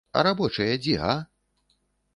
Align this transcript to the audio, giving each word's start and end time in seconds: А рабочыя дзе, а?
А 0.19 0.21
рабочыя 0.27 0.79
дзе, 0.87 0.95
а? 1.11 1.79